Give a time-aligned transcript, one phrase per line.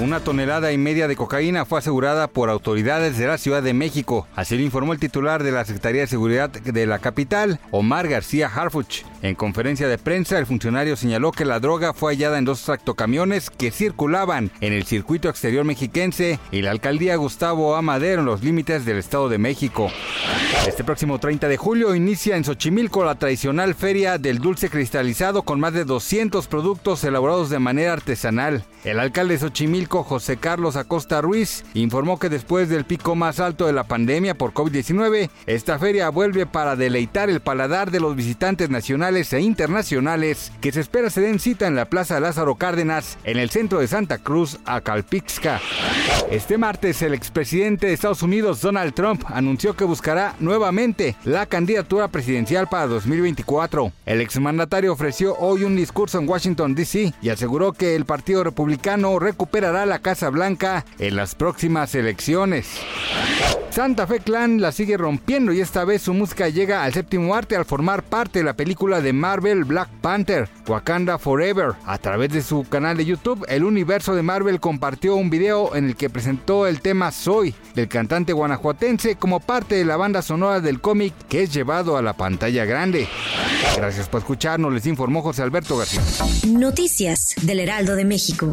[0.00, 4.26] Una tonelada y media de cocaína fue asegurada por autoridades de la Ciudad de México.
[4.34, 8.50] Así lo informó el titular de la Secretaría de Seguridad de la capital, Omar García
[8.52, 9.04] Harfuch.
[9.22, 13.50] En conferencia de prensa, el funcionario señaló que la droga fue hallada en dos tractocamiones
[13.50, 18.84] que circulaban en el circuito exterior mexiquense y la alcaldía Gustavo Amadero en los límites
[18.84, 19.90] del Estado de México.
[20.66, 25.60] Este próximo 30 de julio inicia en Xochimilco la tradicional feria del dulce cristalizado con
[25.60, 28.64] más de 200 productos elaborados de manera artesanal.
[28.82, 33.66] El alcalde de Xochimilco, José Carlos Acosta Ruiz, informó que después del pico más alto
[33.66, 38.70] de la pandemia por COVID-19, esta feria vuelve para deleitar el paladar de los visitantes
[38.70, 43.38] nacionales e internacionales que se espera se den cita en la Plaza Lázaro Cárdenas, en
[43.38, 45.60] el centro de Santa Cruz, Acalpixca.
[46.30, 52.08] Este martes, el expresidente de Estados Unidos, Donald Trump, anunció que buscará nuevamente la candidatura
[52.08, 53.92] presidencial para 2024.
[54.06, 57.12] El exmandatario ofreció hoy un discurso en Washington, D.C.
[57.20, 62.80] y aseguró que el Partido Republicano recuperará la Casa Blanca en las próximas elecciones.
[63.74, 67.56] Santa Fe Clan la sigue rompiendo y esta vez su música llega al séptimo arte
[67.56, 71.72] al formar parte de la película de Marvel Black Panther, Wakanda Forever.
[71.84, 75.86] A través de su canal de YouTube, el universo de Marvel compartió un video en
[75.86, 80.60] el que presentó el tema Soy del cantante guanajuatense como parte de la banda sonora
[80.60, 83.08] del cómic que es llevado a la pantalla grande.
[83.76, 86.00] Gracias por escucharnos, les informó José Alberto García.
[86.46, 88.52] Noticias del Heraldo de México.